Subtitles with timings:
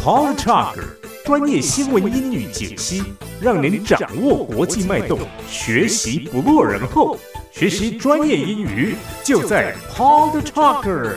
[0.00, 0.86] Paul Talker
[1.24, 3.02] 专业新闻英语解析，
[3.42, 5.18] 让您掌握国际脉动，
[5.48, 7.18] 学习不落人后。
[7.52, 11.12] 学习专业英语就在 Paul Talker。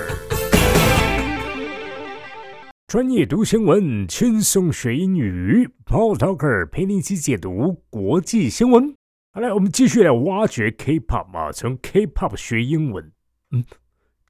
[2.88, 5.70] 专业读新闻，轻松学英语。
[5.86, 8.96] Paul Talker 陪你一起解读国际新闻。
[9.32, 13.12] 好来，我们继续来挖掘 K-pop 啊，从 K-pop 学英文。
[13.52, 13.64] 嗯，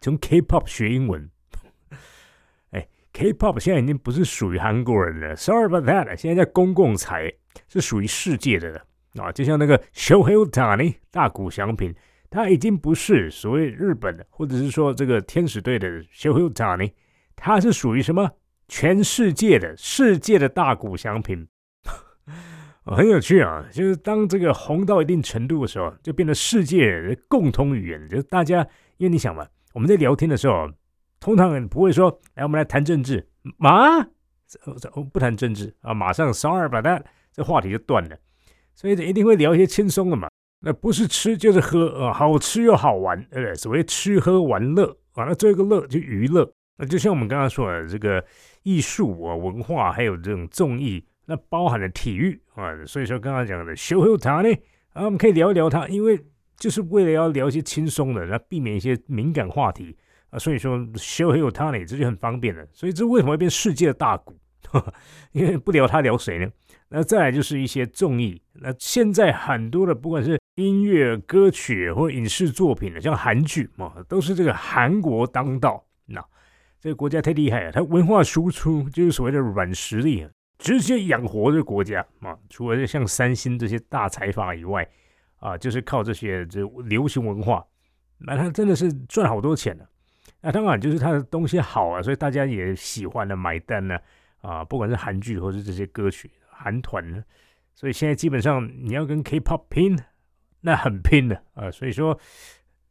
[0.01, 1.29] 从 K-pop 学英文。
[3.13, 6.15] K-pop 现在已经不是属于韩国人了，Sorry about that。
[6.15, 7.31] 现在在公共财
[7.67, 8.81] 是属于世界的了
[9.15, 11.93] 啊，就像那个 Shohei Ohtani 大谷翔平，
[12.29, 16.93] 他已经不是所谓日本的，或者是说这个天使队的 Shohei Ohtani，
[17.35, 18.31] 他是属于什么
[18.69, 21.45] 全世界的世界的大谷翔平，
[22.85, 23.65] 很有趣啊。
[23.73, 30.69] 就是当这个红到一定程度的时候，就变得世界的共通语言，就是大家，因为你想嘛，我们在聊天的时候。
[31.21, 33.25] 通常人不会说，来，我们来谈政治，
[33.57, 34.03] 马，
[35.13, 38.17] 不谈政治啊，马上 sorry 把它这话题就断了，
[38.73, 40.27] 所以一定会聊一些轻松的嘛。
[40.63, 43.55] 那不是吃就是喝啊，好吃又好玩，对不对？
[43.55, 46.51] 所谓吃喝玩乐啊，那做一个乐就娱乐。
[46.77, 48.23] 那就像我们刚刚说的，这个
[48.63, 52.83] 艺术啊、文化，还有这种综艺，那包含了体育啊。
[52.85, 54.49] 所以说刚刚讲的秀秀塔呢，
[54.93, 56.19] 啊，我们可以聊一聊它，因为
[56.57, 59.95] 就是为了要聊一些轻松的，那避免一些敏感话题。
[60.31, 62.65] 啊，所以说 show him t a n 这就很方便了。
[62.73, 64.35] 所以这为什么会变世界的大股？
[65.33, 66.49] 因为不聊他聊谁呢？
[66.87, 68.41] 那再来就是一些综艺。
[68.53, 75.85] 那现在很多的不管是音乐、歌曲或影视作品的，像韩剧嘛，都是这个韩国当道。
[76.05, 76.23] 那
[76.79, 80.25] 这个国家太厉害了，它文化输出就是所谓的软实力，
[80.57, 82.37] 直接养活这个国家啊。
[82.49, 84.87] 除了像三星这些大财阀以外，
[85.37, 87.65] 啊，就是靠这些这流行文化，
[88.19, 89.85] 那他真的是赚好多钱了。
[90.41, 93.95] 那当然就是他的东西好啊，所以大家也喜欢的买单呢
[94.41, 97.23] 啊，不管是韩剧或是这些歌曲，韩团呢，
[97.75, 99.97] 所以现在基本上你要跟 K-pop 拼，
[100.61, 102.19] 那很拼的啊，所以说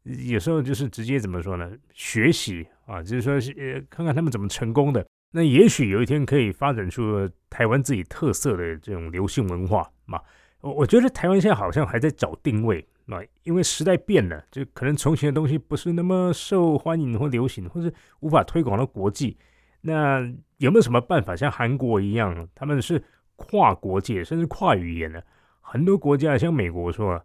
[0.04, 1.72] 有时候就是直接怎么说呢？
[1.92, 10.20] 学习啊，就是说呃，看看他们怎么成功的，那也许有一天可以发展出台湾自己特色的这种流行文化嘛。
[10.60, 12.86] 我我觉得台湾现在好像还在找定位。
[13.10, 19.36] 那因为时代变了，就可能从前的东西不是那么受欢迎或流行，或是无法推广到国际。
[19.80, 20.20] 那
[20.58, 23.02] 有没有什么办法像韩国一样，他们是
[23.34, 25.24] 跨国界甚至跨语言的？
[25.60, 27.20] 很多国家像美国说，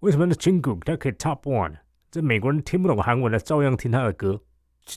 [0.00, 1.74] 为什么那 Jungkook 他可以 Top One？
[2.10, 4.40] 这美国人听不懂韩文的，照样听他的歌，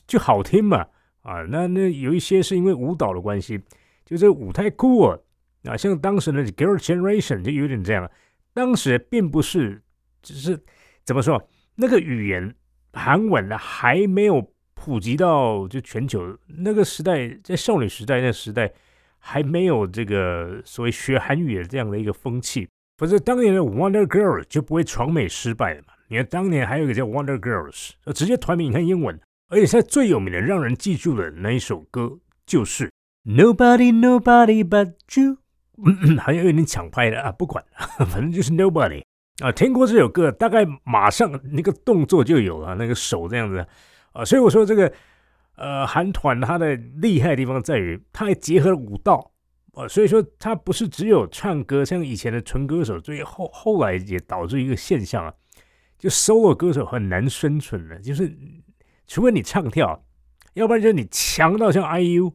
[0.06, 0.86] 就好听嘛。
[1.20, 3.60] 啊，那那有一些是因为舞蹈的关系，
[4.06, 5.22] 就这舞太酷了。
[5.64, 8.10] 啊，像当时的 Girl Generation 就有点这样，
[8.54, 9.82] 当时并不是。
[10.22, 10.58] 只是
[11.04, 11.42] 怎么说，
[11.76, 12.54] 那个语言
[12.92, 18.72] 韩文呢还没有普及到就全球那个时代，在少女时代那时代
[19.18, 22.68] 还没有这个所谓学韩语的这样的一个风气。
[22.98, 25.94] 否则当年的 Wonder Girl 就不会闯美失败了嘛。
[26.08, 32.90] 你看当年还有一个叫 Wonder Girls，直接团名你看英文，而且现在最有名的让人记住的那一首歌就是
[33.24, 35.38] Nobody Nobody But You，
[35.82, 37.64] 嗯好像有点抢拍的啊，不管，
[38.10, 39.02] 反正就是 Nobody。
[39.40, 43.66] 啊，听过这首歌，大概马上那个动作就有了，那个手这样子
[44.12, 44.92] 啊，所以我说这个
[45.56, 49.32] 呃韩团它的厉害的地方在于，它还结合了舞蹈
[49.72, 55.32] 啊，所以说它不是只有唱歌，像以前的纯歌手，所以后后来也导致一个现象啊，
[55.98, 58.30] 就 solo 歌手很难生存了，就是
[59.06, 60.04] 除非你唱跳，
[60.54, 62.30] 要不然就是你强到像 IU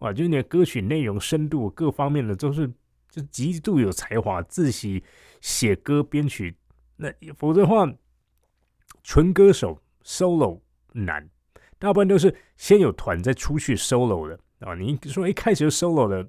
[0.00, 2.70] 啊，就是你的歌曲内容深度各方面的都是
[3.12, 5.04] 就极度有才华，自喜。
[5.42, 6.56] 写歌编曲，
[6.94, 7.84] 那否则的话，
[9.02, 10.60] 纯歌手 solo
[10.92, 11.28] 难，
[11.80, 14.72] 大部分都是先有团再出去 solo 的啊。
[14.76, 16.24] 你说一开始就 solo 的，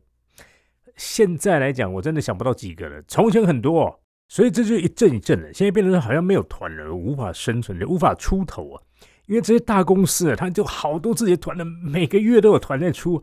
[0.96, 3.00] 现在来讲我真的想不到几个了。
[3.08, 5.54] 从前很多，所以这就一阵一阵的。
[5.54, 8.82] 现在变成好像没有团了，无法生存，就无法出头啊。
[9.28, 13.22] 因为这些大公司啊，他就好多自己的团的，每个月都有团在出，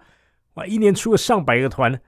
[0.54, 2.00] 哇，一年出了上百个团，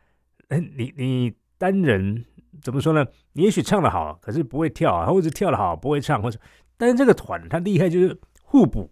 [0.76, 2.24] 你你单人。
[2.60, 3.04] 怎么说呢？
[3.32, 6.38] 你也许唱的好，可是不会跳啊，或者跳的好不会唱，或者，
[6.76, 8.90] 但是这个团它厉害就是互补，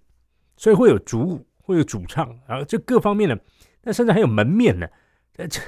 [0.57, 3.39] 所以会有主舞，会有主唱，然后这各方面的，
[3.83, 4.87] 那甚至还有门面呢。
[5.35, 5.61] 这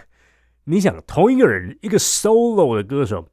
[0.65, 3.29] 你想，同一个人一个 solo 的歌手，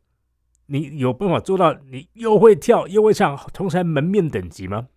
[0.65, 4.87] 你有办法做到你又会跳又会唱，同时还门面等级吗？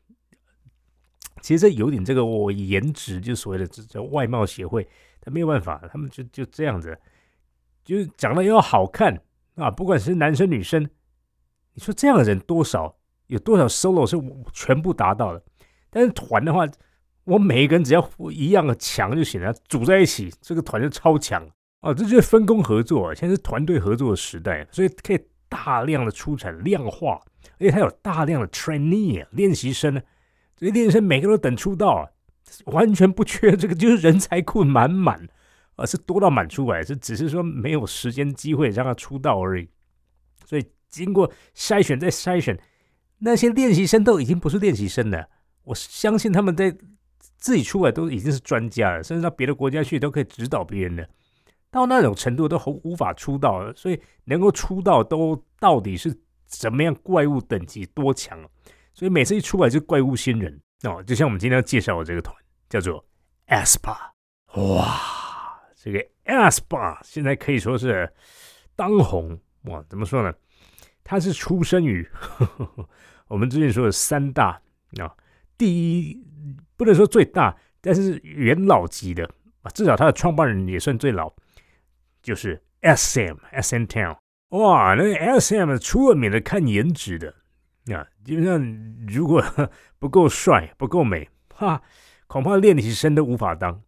[1.40, 4.86] 其实这有点这个我颜值就所谓的这叫外貌协会，
[5.20, 6.98] 他没有办法，他们就就这样子，
[7.84, 9.20] 就是长得又要好看。
[9.56, 10.82] 啊，不管是男生女生，
[11.74, 12.96] 你说这样的人多少？
[13.26, 14.16] 有多少 solo 是
[14.52, 15.42] 全部达到的？
[15.90, 16.66] 但是团的话，
[17.24, 21.46] 我每一个人只要一样的强就行了，组在一起，这个团就超强
[21.80, 21.94] 啊！
[21.94, 27.20] 这就是分工合作，现在是团队合作的时代，所以可以大量的出产量化，
[27.58, 30.00] 而且它有大量的 trainee 练习生呢，
[30.56, 32.10] 这些练习生每个都等出道，
[32.66, 35.28] 完全不缺这个，就是人才库满满，
[35.82, 39.68] 而是多到满出来，是只是说没有时间机会让他出道而已。
[40.46, 42.58] 所以经过筛选再筛选，
[43.18, 45.28] 那些练习生都已经不是练习生了，
[45.64, 46.76] 我相信他们在。
[47.38, 51.08] 自己出来都已经是专家了，甚至到别的国家去都可以指导别人的，
[51.72, 53.74] 到那种程度都无法出道了。
[53.74, 58.38] 所以能够出道都到底是怎么样怪物等级多强？
[58.94, 62.32] 所以每次一出来就怪物新人哦，就像我们今天要介绍的这个团
[62.68, 63.04] 叫做
[63.48, 63.96] ASPA，
[64.54, 65.00] 哇，
[65.82, 68.08] 这个 ASPA 现在可以说是
[68.76, 70.32] 当红哇，怎么说呢？
[71.02, 72.08] 他是出生于
[73.26, 74.62] 我们之前说的三大
[75.00, 75.12] 啊，
[75.58, 76.22] 第一。
[76.76, 79.24] 不能说最大，但是元老级的
[79.62, 81.32] 啊，至少他的创办人也算最老，
[82.20, 84.16] 就是 S M S N Town。
[84.48, 87.32] 哇，那个 S M 出了名的看颜值的
[87.94, 88.60] 啊，基本上
[89.06, 89.40] 如果
[90.00, 91.80] 不够帅、不够美，哈，
[92.26, 93.80] 恐怕练习生都无法当。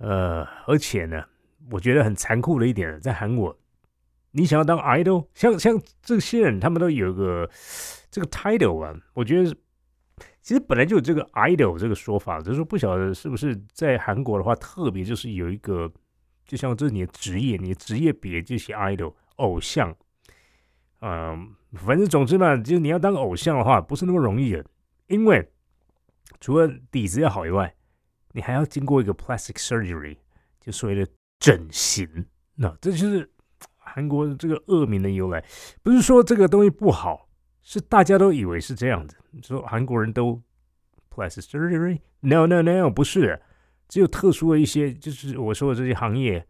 [0.00, 1.24] 呃，而且呢，
[1.70, 3.56] 我觉得很残酷的一点，在韩国，
[4.32, 7.48] 你想要当 idol，像像这些人，他们都有个
[8.10, 9.56] 这个 title 啊，我觉得。
[10.42, 15.88] 其实本来就有这个 idol 这个说法，只是说不晓得是不是在韩国的话，特别就是有一个，
[16.46, 19.94] 就像这是你的职业，你的职业别就写 idol 偶像，
[21.02, 24.64] 嗯，反正总之嘛，就是你要当偶像的话，不是那么容易的，
[25.08, 25.46] 因为
[26.40, 27.72] 除了底子要好以外，
[28.32, 30.16] 你还要经过一个 plastic surgery，
[30.60, 31.06] 就所谓的
[31.38, 33.30] 整形，那这就是
[33.76, 35.44] 韩国这个恶名的由来，
[35.82, 37.26] 不是说这个东西不好。
[37.62, 40.42] 是大家都以为是这样子，说韩国人都
[41.10, 43.40] plastic surgery？No no no，不是，
[43.86, 46.44] 只有特殊的一些，就是我说的这些行业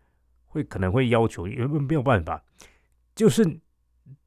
[0.47, 2.43] 会可能会要求，因为没有办法，
[3.15, 3.44] 就是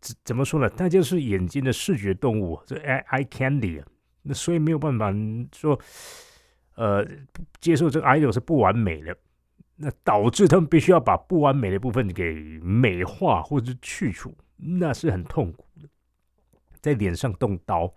[0.02, 0.70] 怎怎么说呢？
[0.70, 3.82] 大家是眼睛的视觉动物，这 eye eye candy，
[4.22, 5.12] 那所以没有办法
[5.54, 5.80] 说，
[6.76, 7.06] 呃，
[7.60, 9.16] 接受这个 idol 是不完美的，
[9.76, 15.88] 那导致他们必须要把不完美的部分给美化或者去除，那是很痛苦的。
[16.82, 17.94] 在脸上动刀，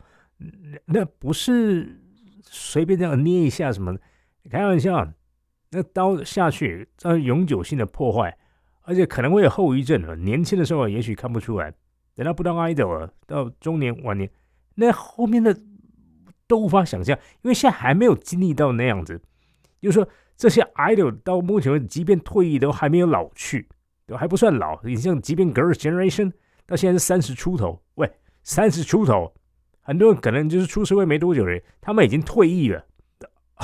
[0.84, 2.00] 那不是
[2.42, 3.96] 随便这样捏一下什么？
[4.48, 5.12] 开玩笑，
[5.70, 8.38] 那刀下去，这永久性的破坏，
[8.82, 10.22] 而且可能会有后遗症。
[10.24, 11.72] 年轻的时候也许看不出来，
[12.14, 14.30] 等到不当 idol 了，到中年晚年，
[14.76, 15.58] 那后面的
[16.46, 19.20] 都无法想象，因为现在还没有经历到那样子。
[19.80, 23.68] 就是说，这些 idol 到目前为止，即便退役都还没有老去，
[24.06, 24.80] 都还不算老。
[24.82, 26.32] 你像，即便 Girls Generation
[26.66, 28.10] 到现在是三十出头，喂。
[28.48, 29.34] 三十出头，
[29.80, 32.86] 很多人可能就是出社会没多久的人，他们已经退役了，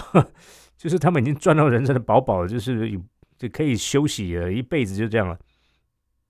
[0.76, 3.00] 就是他们已经赚到人生的饱饱，就是
[3.38, 5.38] 就可以休息了一辈子就这样了。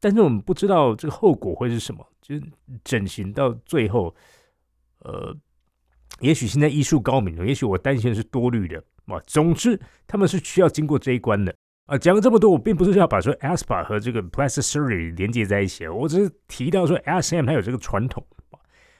[0.01, 2.43] 但是我们不知道这个后果会是什么，就是
[2.85, 4.15] 整形到最后，
[4.99, 5.35] 呃，
[6.23, 9.21] 也许现在医术高明了，也许我担心的是多虑的啊。
[9.27, 11.55] 总之，他们是需要经过这一关的
[11.87, 11.99] 啊。
[11.99, 18.25] 讲了这么多，我并不是要把说 aspa 和这个 plastic surgery 连接在一起，我只是提到说 asm 它有这个传统。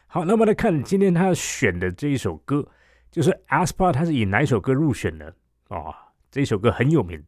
[0.07, 2.69] 好，那么来看今天他选的这一首歌，
[3.11, 5.35] 就是 Aspa，他是以哪一首歌入选的
[5.69, 5.95] 啊？
[6.31, 7.23] 这首歌很有名。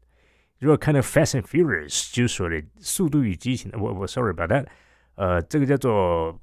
[0.58, 4.67] 如果看到 Fast and Furious，就是说的《速度与激情》，我我 sorry about that，
[5.15, 6.39] 呃，这个叫做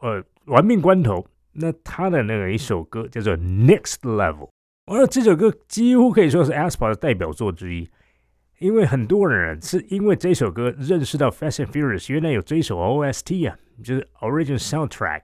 [0.00, 1.20] 呃《玩命关头》。
[1.54, 4.50] 那他的那个一首歌叫做 Next Level，
[4.86, 7.88] 而这首歌几乎可以说是 Aspa 的代表作之一，
[8.58, 15.22] 因为很多人是因为这首歌认识到 Fast and Furious，原来有这一首 OST 啊，就是 Original Soundtrack。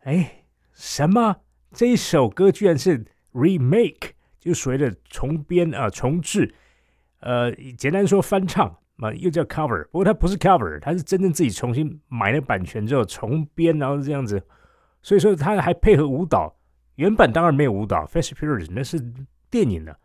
[0.00, 1.36] 哎，什么？
[1.72, 6.54] 这一首歌居然是 remake，就所谓的重编啊、重制。
[7.20, 9.84] 呃，简单说翻唱嘛，又叫 cover。
[9.84, 14.42] 不过它不是 cover，它是真正自己重新买了版权之后重编，然后这样子。
[15.02, 16.54] 所以说他还配合舞蹈，
[16.94, 18.06] 原版当然没有舞蹈。
[18.06, 19.02] Fast Furious 那是
[19.50, 19.96] 电影的，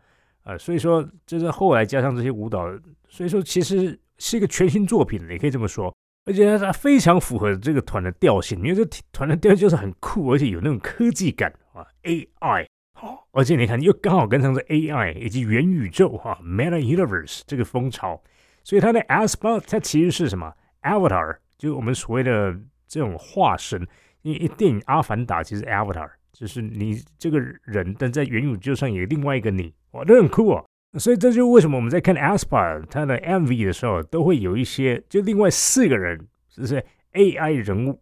[0.44, 2.66] 呃，所以说这是后来加上这些舞蹈，
[3.08, 5.94] 所以说其实是一个全新作品，也可以这么说。
[6.24, 18.20] 而且它非常符合这个团的调性，因为这团的调就是很酷，而且有那种科技感啊，AI 好，而且你看又刚好跟上这 AI 以及元宇宙哈，Meta Universe 这个风潮，
[18.62, 20.52] 所以它的 Aspa 它其实是什么
[20.82, 22.54] Avatar，就我们所谓的
[22.86, 23.88] 这种化身，
[24.22, 30.64] 因为电影《阿凡达》其实 Avatar 就是你这个人，但在元宇宙上有另外一个你，哇，这很酷啊！
[30.98, 36.82] 所以这就为什么我们在看 Aspar 他的 MV 的时候，都会有一些就另外四个人，就是
[37.12, 38.00] AI 人物，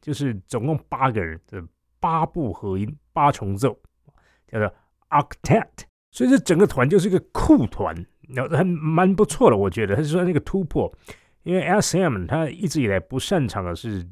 [0.00, 1.62] 就是总共八个人的
[2.00, 3.78] 八部合音八重奏，
[4.48, 4.74] 叫做
[5.10, 7.94] Octet，所以这整个团就是一个酷团，
[8.28, 10.92] 然后还蛮不错的，我觉得，它是说那个突破，
[11.44, 14.04] 因为 SM 他一直以来不擅长的是，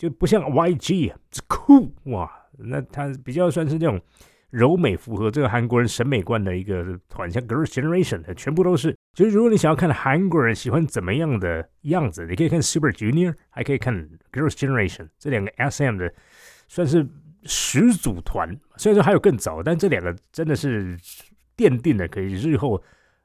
[0.00, 4.00] 就不像 YG 是酷哇，那它比较算是这种。
[4.50, 8.92] 柔美符合这个韩国人审美观的一个团，像 Girls Generation，全部都是。
[9.14, 13.94] 就是如果你想要看韩国人喜欢怎么样的样子，你可以看 Super Junior，还可以看
[14.32, 16.12] Girls Generation 这两个 SM 的，
[16.66, 17.06] 算是
[17.44, 18.58] 始祖团。
[18.76, 20.98] 虽然说还有更早，但这两个真的是
[21.56, 22.82] 奠定了可以日后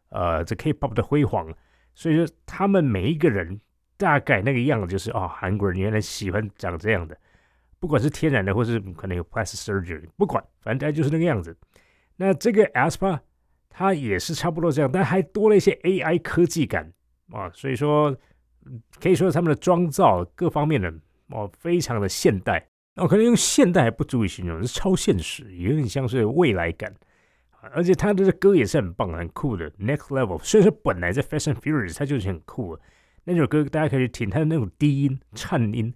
[0.10, 1.52] 呃这 K-pop 的辉煌。
[1.96, 3.60] 所以说他们每一个人
[3.98, 7.18] 大概那个样子，就是哦，韩国人原来喜欢长这样的。
[7.80, 11.56] 不管是天然的，或是可能有 plastic surgery，不管，反正它就是那个样子。
[12.16, 13.20] 那这个 aspa
[13.70, 16.92] 它也是差不多这样，但还多了一些 AI 科技感
[17.32, 18.16] 啊，所以说
[19.00, 20.92] 可以说他们的妆造各方面的
[21.30, 26.94] 哦，非常的现代哦，可能用现代还不足以形容，是超现实，有点像是未来感。
[27.74, 30.40] 而且他的歌也是很棒、很酷的，Next Level。
[30.44, 32.78] 虽然说本来在 Fast and Furious 它就是很酷，
[33.26, 35.94] 那首歌大家可以听它的那种低音、颤音。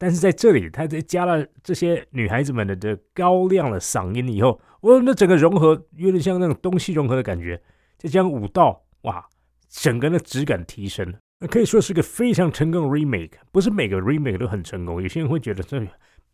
[0.00, 7.60] 但是在这里，他在加了这些女孩子们的的高亮的嗓音以后，哇，那整个融合有点像那种东西融合的感觉。
[7.96, 9.26] 再加上舞蹈，哇，
[9.68, 13.32] 整个的质感提升，那可以说是个非常成功的 remake。
[13.50, 15.84] 不是每个 remake 都很成功，有些人会觉得这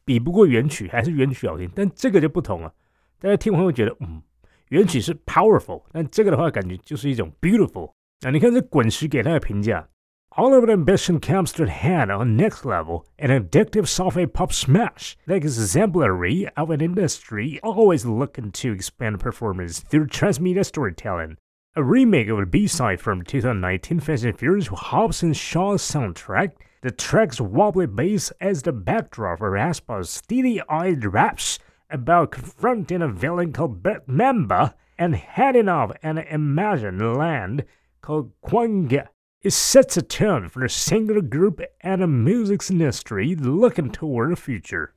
[0.05, 1.67] 比不过原曲，还是原曲好听。
[1.75, 2.71] 但这个就不同了，
[3.19, 4.23] 大家听完会觉得，嗯，
[4.69, 7.95] 原曲是 powerful，但这个的话感觉就是一种 beautiful。
[8.21, 9.89] 那你看这滚石给他的评价。
[10.37, 15.45] All of the ambition comes to head on next level, an addictive software pop smash that
[15.45, 21.37] is exemplary of an industry always looking to expand performance through transmedia storytelling.
[21.77, 26.91] A remake of a B-side from 2019 Fast and Furious Hobbs and Shaw soundtrack, the
[26.91, 31.61] track's wobbly bass as the backdrop for Aspa's steely-eyed raps
[31.91, 37.65] about confronting a villain called member and heading off an imagined land
[38.03, 39.07] called Kwanga
[39.45, 44.37] it sets a tone for a single group and a music industry looking toward the
[44.37, 44.91] future。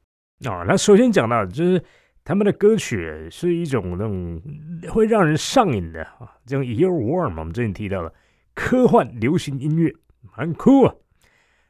[0.46, 1.84] 啊，那首先讲到就是
[2.24, 4.42] 他们的歌曲是一种那种
[4.90, 8.14] 会让人上瘾的啊，这种 ear warm 我们之前提到了
[8.54, 9.94] 科幻流行音乐，
[10.32, 10.96] 很酷啊。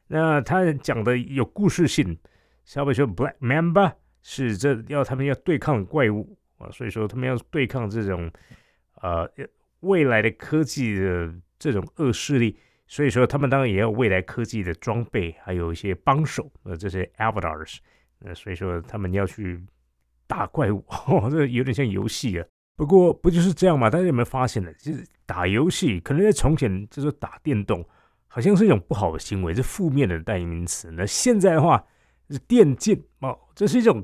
[0.06, 2.18] 那他讲的有故事性，
[2.64, 3.92] 稍微说 Black Mamba
[4.22, 8.30] 是这要他们要对抗怪物啊，所以说他们要对抗这种
[9.00, 9.28] 呃
[9.80, 12.56] 未来的科技的这种恶势力。
[12.90, 17.76] 所以说，他们当然也有未来科技的装备，还有一些帮手，呃，这些 avatars，
[18.20, 19.62] 呃，所以说他们要去
[20.26, 20.82] 打怪物，
[21.30, 22.46] 这有点像游戏啊。
[22.76, 23.90] 不过不就是这样吗？
[23.90, 24.72] 大家有没有发现呢？
[24.74, 27.86] 就是打游戏可能在从前就是打电动，
[28.26, 30.90] 好像是一种不好的行为，是负面的代名词。
[30.92, 31.84] 那现在的话
[32.30, 34.02] 是电竞哦，这是一种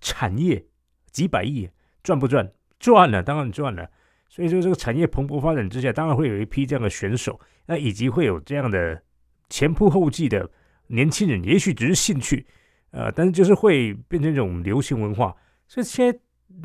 [0.00, 0.62] 产业，
[1.10, 1.70] 几百亿
[2.02, 2.52] 赚不赚？
[2.78, 3.88] 赚了，当然赚了。
[4.28, 9.02] 所以说，这个产业蓬勃发展之下，当然会有一批这样的选手，那以及会有这样的
[9.48, 10.50] 前仆后继的
[10.86, 12.46] 年轻人，也许只是兴趣，
[12.90, 15.34] 呃，但是就是会变成一种流行文化。
[15.66, 16.18] 所以现在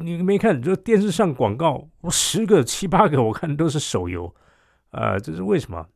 [0.03, 4.34] 你没看，就电视上广告，我十个七八个，我看都是手游，
[4.91, 5.88] 呃，这是为什么？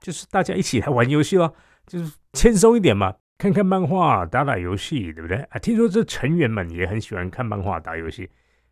[0.00, 1.54] 就是大家一起来玩游戏咯，
[1.86, 5.38] 就是轻松一点嘛，看看漫画，打打游戏，对不对？
[5.50, 8.30] 啊，听说这成员们也很喜欢看漫画、打游戏，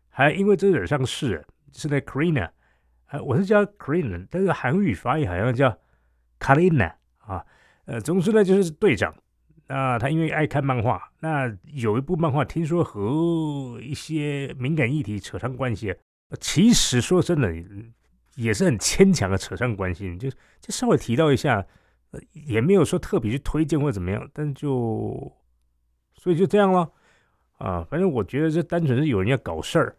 [0.09, 1.43] 还因为这惹上事。
[1.75, 2.47] 是在 Karina，
[3.21, 5.77] 我是叫 Karin，但是韩语发音好像叫
[6.39, 7.45] Karina 啊，
[7.85, 9.13] 呃，总之呢就是队长。
[9.67, 15.95] 那他因为爱看漫画，那有一部漫画听说和一些敏感议题扯上关系，
[16.39, 17.49] 其实说真的
[18.35, 21.65] 也是很牵强的扯上关系，就就稍微提到一下，
[22.33, 25.31] 也没有说特别去推荐或怎么样，但就
[26.15, 26.91] 所以就这样了
[27.57, 29.95] 啊，反正我觉得这单纯是有人要搞事儿。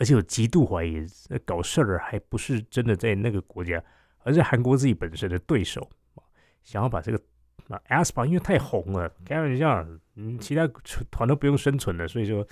[0.00, 1.06] 而且我极度怀疑，
[1.44, 3.82] 搞事儿还不是真的在那个国家，
[4.24, 5.86] 而是韩国自己本身的对手，
[6.64, 7.20] 想要把这个
[7.68, 10.66] 啊 aspa 因为太红了，开玩笑，嗯，其他
[11.10, 12.42] 团都不用生存了，所以说，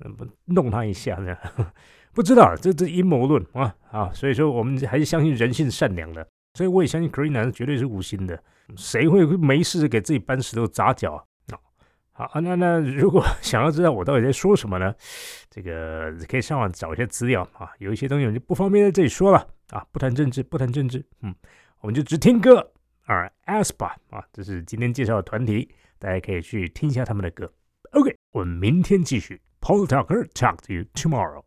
[0.00, 1.36] 嗯，弄他一下呢，
[2.14, 8.42] 不知道这这阴谋论啊啊，所以说我们还是相信人性善良的，所以我也相信 Karina 绝对是无心的，
[8.78, 11.24] 谁会没事给自己搬石头砸脚啊？
[12.12, 14.94] 好啊，那那如果 想要知道我到底在说什么呢？
[15.48, 21.34] 这个可以上网找一些资料啊，有一些东西我就不方便在这里说了啊，不谈政治，不谈政治，嗯，
[21.80, 22.58] 我们就只听歌
[23.06, 27.50] 啊，Aspa 啊，这是今天介绍的团体，大家可以去听一下他们的歌。
[27.92, 31.42] OK，我们明天继续，Paul Tucker talk to you tomorrow。